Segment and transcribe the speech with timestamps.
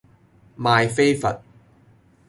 [0.57, 1.43] 賣飛佛